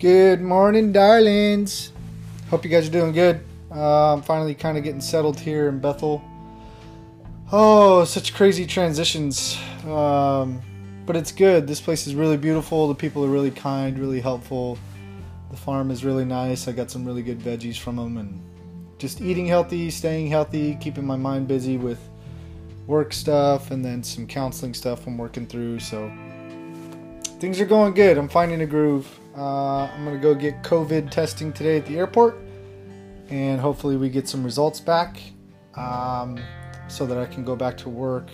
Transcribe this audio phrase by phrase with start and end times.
[0.00, 1.92] Good morning, darlings.
[2.48, 3.44] Hope you guys are doing good.
[3.70, 6.24] Uh, I'm finally kind of getting settled here in Bethel.
[7.52, 9.58] Oh, such crazy transitions.
[9.84, 10.62] Um,
[11.04, 11.66] but it's good.
[11.66, 12.88] This place is really beautiful.
[12.88, 14.78] The people are really kind, really helpful.
[15.50, 16.66] The farm is really nice.
[16.66, 18.40] I got some really good veggies from them and
[18.96, 22.00] just eating healthy, staying healthy, keeping my mind busy with
[22.86, 25.80] work stuff and then some counseling stuff I'm working through.
[25.80, 26.10] So
[27.40, 28.18] things are going good.
[28.18, 29.08] I'm finding a groove.
[29.36, 32.36] Uh, I'm going to go get COVID testing today at the airport
[33.30, 35.18] and hopefully we get some results back
[35.74, 36.38] um,
[36.88, 38.28] so that I can go back to work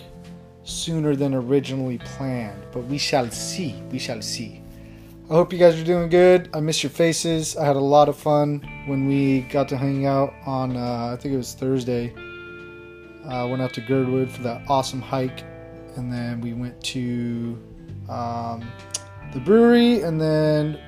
[0.63, 2.61] sooner than originally planned.
[2.73, 3.81] But we shall see.
[3.91, 4.61] We shall see.
[5.29, 6.49] I hope you guys are doing good.
[6.53, 7.55] I miss your faces.
[7.55, 11.21] I had a lot of fun when we got to hang out on, uh, I
[11.21, 12.13] think it was Thursday.
[13.25, 15.43] I uh, went out to Girdwood for that awesome hike,
[15.97, 17.57] and then we went to
[18.09, 18.65] um,
[19.33, 20.79] the brewery, and then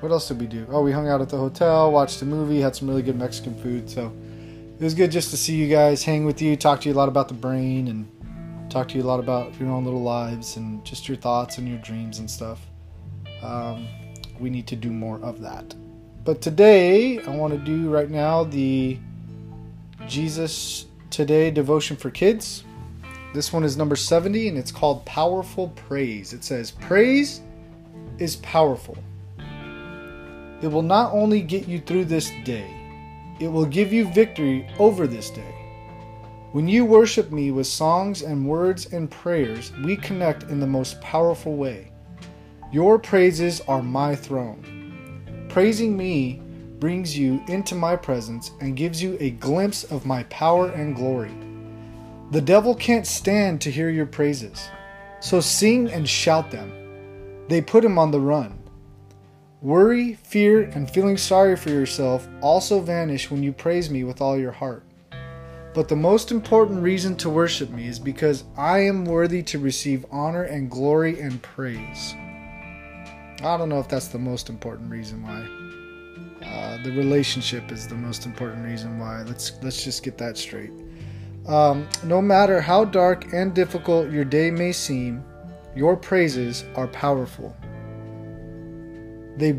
[0.00, 0.66] what else did we do?
[0.70, 3.60] Oh, we hung out at the hotel, watched a movie, had some really good Mexican
[3.60, 3.90] food.
[3.90, 4.12] So
[4.78, 6.96] it was good just to see you guys, hang with you, talk to you a
[6.96, 10.56] lot about the brain, and talk to you a lot about your own little lives
[10.56, 12.60] and just your thoughts and your dreams and stuff.
[13.42, 13.86] Um,
[14.38, 15.74] we need to do more of that.
[16.24, 18.98] But today, I want to do right now the
[20.06, 22.64] Jesus Today devotion for kids.
[23.34, 26.32] This one is number 70 and it's called Powerful Praise.
[26.32, 27.40] It says, Praise
[28.18, 28.96] is powerful.
[30.60, 32.68] It will not only get you through this day,
[33.40, 35.54] it will give you victory over this day.
[36.52, 41.00] When you worship me with songs and words and prayers, we connect in the most
[41.00, 41.92] powerful way.
[42.72, 45.46] Your praises are my throne.
[45.48, 46.42] Praising me
[46.80, 51.34] brings you into my presence and gives you a glimpse of my power and glory.
[52.30, 54.68] The devil can't stand to hear your praises,
[55.20, 56.87] so sing and shout them.
[57.48, 58.58] They put him on the run.
[59.60, 64.38] Worry, fear, and feeling sorry for yourself also vanish when you praise me with all
[64.38, 64.84] your heart.
[65.74, 70.06] But the most important reason to worship me is because I am worthy to receive
[70.10, 72.14] honor and glory and praise.
[73.42, 76.46] I don't know if that's the most important reason why.
[76.46, 79.22] Uh, the relationship is the most important reason why.
[79.22, 80.72] Let's let's just get that straight.
[81.46, 85.24] Um, no matter how dark and difficult your day may seem,
[85.78, 87.56] your praises are powerful.
[89.36, 89.52] They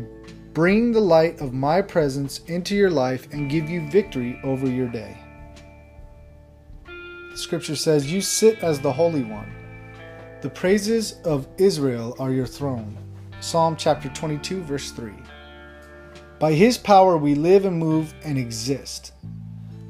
[0.52, 4.88] bring the light of my presence into your life and give you victory over your
[4.88, 5.16] day.
[7.34, 9.50] Scripture says, You sit as the Holy One.
[10.42, 12.98] The praises of Israel are your throne.
[13.40, 15.12] Psalm chapter 22, verse 3.
[16.38, 19.12] By his power we live and move and exist.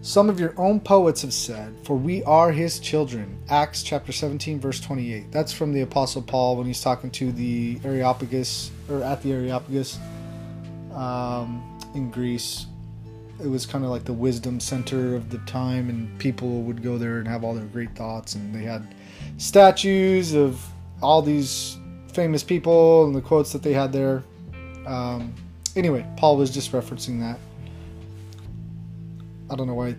[0.02, 3.38] Some of your own poets have said, For we are his children.
[3.50, 5.30] Acts chapter 17, verse 28.
[5.30, 9.98] That's from the Apostle Paul when he's talking to the Areopagus or at the Areopagus
[10.94, 12.64] um, in Greece.
[13.44, 16.96] It was kind of like the wisdom center of the time, and people would go
[16.96, 18.36] there and have all their great thoughts.
[18.36, 18.94] And they had
[19.36, 20.64] statues of
[21.02, 21.76] all these
[22.14, 24.22] famous people and the quotes that they had there.
[24.86, 25.34] Um,
[25.76, 27.38] anyway, Paul was just referencing that.
[29.50, 29.96] I don't know why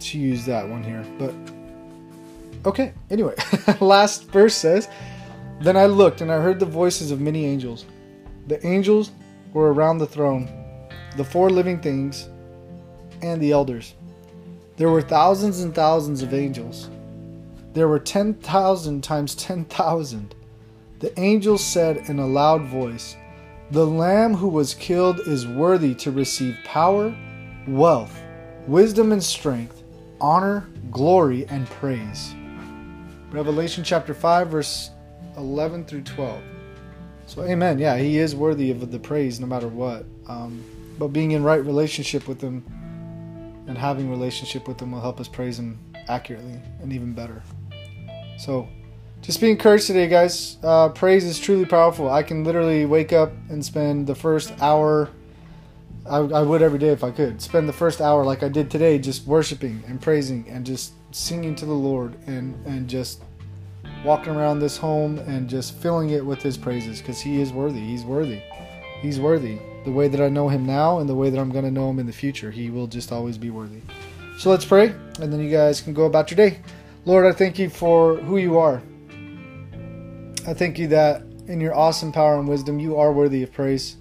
[0.00, 1.34] to use that one here, but
[2.66, 2.92] okay.
[3.10, 3.34] Anyway,
[3.80, 4.88] last verse says,
[5.60, 7.84] Then I looked and I heard the voices of many angels
[8.46, 9.12] the angels
[9.52, 10.48] were around the throne,
[11.16, 12.28] the four living things,
[13.22, 13.94] and the elders.
[14.76, 16.90] There were thousands and thousands of angels.
[17.72, 20.34] There were 10,000 times 10,000.
[20.98, 23.16] The angels said in a loud voice,
[23.70, 27.14] The Lamb who was killed is worthy to receive power,
[27.68, 28.20] wealth,
[28.66, 29.82] wisdom and strength,
[30.20, 32.34] honor, glory, and praise.
[33.30, 34.90] Revelation chapter 5, verse
[35.36, 36.42] 11 through 12.
[37.26, 37.78] So, amen.
[37.78, 40.04] Yeah, he is worthy of the praise no matter what.
[40.28, 40.62] Um,
[40.98, 42.64] but being in right relationship with him
[43.66, 47.42] and having relationship with him will help us praise him accurately and even better.
[48.38, 48.68] So,
[49.22, 50.58] just be encouraged today, guys.
[50.62, 52.10] Uh, praise is truly powerful.
[52.10, 55.10] I can literally wake up and spend the first hour.
[56.04, 58.70] I, I would every day if I could spend the first hour like I did
[58.70, 63.22] today, just worshiping and praising and just singing to the Lord and and just
[64.04, 67.80] walking around this home and just filling it with his praises because he is worthy.
[67.80, 68.42] He's worthy.
[69.00, 69.58] He's worthy.
[69.84, 71.90] The way that I know him now and the way that I'm going to know
[71.90, 73.80] him in the future, he will just always be worthy.
[74.38, 76.60] So let's pray, and then you guys can go about your day.
[77.04, 78.82] Lord, I thank you for who you are.
[80.46, 83.96] I thank you that in your awesome power and wisdom, you are worthy of praise.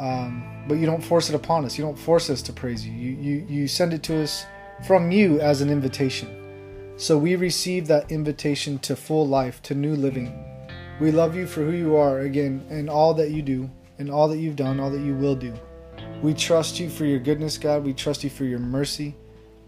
[0.00, 1.78] Um, but you don't force it upon us.
[1.78, 2.92] You don't force us to praise you.
[2.92, 3.46] You, you.
[3.48, 4.44] you send it to us
[4.86, 6.94] from you as an invitation.
[6.96, 10.44] So we receive that invitation to full life, to new living.
[11.00, 13.70] We love you for who you are again and all that you do.
[14.00, 15.52] and all that you've done, all that you will do.
[16.22, 17.84] We trust you for your goodness, God.
[17.84, 19.14] We trust you for your mercy.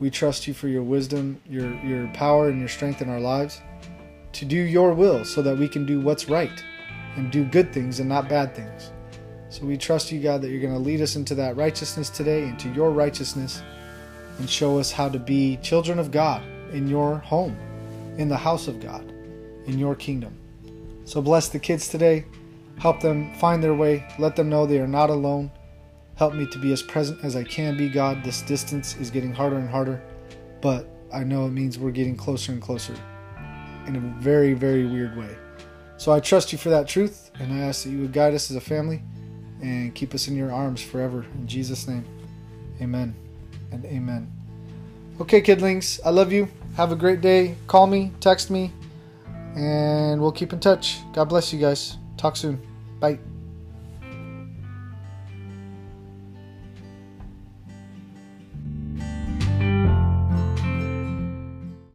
[0.00, 3.60] We trust you for your wisdom, your, your power, and your strength in our lives
[4.32, 6.64] to do your will so that we can do what's right
[7.16, 8.90] and do good things and not bad things.
[9.52, 12.44] So we trust you, God, that you're going to lead us into that righteousness today,
[12.44, 13.62] into your righteousness,
[14.38, 17.54] and show us how to be children of God in your home,
[18.16, 19.12] in the house of God,
[19.66, 20.34] in your kingdom.
[21.04, 22.24] So bless the kids today.
[22.78, 24.06] Help them find their way.
[24.18, 25.50] Let them know they are not alone.
[26.14, 28.24] Help me to be as present as I can be, God.
[28.24, 30.02] This distance is getting harder and harder,
[30.62, 32.94] but I know it means we're getting closer and closer
[33.86, 35.36] in a very, very weird way.
[35.98, 38.50] So I trust you for that truth, and I ask that you would guide us
[38.50, 39.02] as a family
[39.62, 41.24] and keep us in your arms forever.
[41.34, 42.04] In Jesus' name,
[42.80, 43.14] amen
[43.70, 44.30] and amen.
[45.20, 46.48] Okay, kidlings, I love you.
[46.76, 47.54] Have a great day.
[47.66, 48.72] Call me, text me,
[49.56, 51.00] and we'll keep in touch.
[51.12, 51.96] God bless you guys.
[52.16, 52.60] Talk soon.
[52.98, 53.18] Bye.